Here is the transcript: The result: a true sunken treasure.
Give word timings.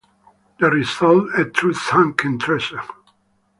The 0.59 0.71
result: 0.71 1.29
a 1.37 1.45
true 1.45 1.73
sunken 1.75 2.39
treasure. 2.39 2.81